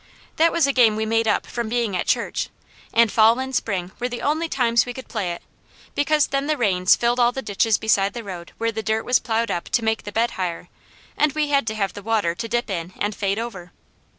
That 0.37 0.51
was 0.51 0.65
a 0.65 0.73
game 0.73 0.95
we 0.95 1.05
made 1.05 1.27
up 1.27 1.45
from 1.45 1.69
being 1.69 1.95
at 1.95 2.07
church, 2.07 2.49
and 2.91 3.11
fall 3.11 3.37
and 3.37 3.53
spring 3.55 3.91
were 3.99 4.09
the 4.09 4.23
only 4.23 4.49
times 4.49 4.83
we 4.83 4.95
could 4.95 5.07
play 5.07 5.31
it, 5.31 5.43
because 5.93 6.25
then 6.25 6.47
the 6.47 6.57
rains 6.57 6.95
filled 6.95 7.19
all 7.19 7.31
the 7.31 7.43
ditches 7.43 7.77
beside 7.77 8.13
the 8.13 8.23
road 8.23 8.51
where 8.57 8.71
the 8.71 8.81
dirt 8.81 9.05
was 9.05 9.19
plowed 9.19 9.51
up 9.51 9.65
to 9.69 9.85
make 9.85 10.01
the 10.01 10.11
bed 10.11 10.31
higher, 10.31 10.69
and 11.15 11.33
we 11.33 11.49
had 11.49 11.67
to 11.67 11.75
have 11.75 11.93
the 11.93 12.01
water 12.01 12.33
to 12.33 12.47
dip 12.47 12.67
in 12.71 12.93
and 12.97 13.13
fade 13.13 13.37
over. 13.37 13.73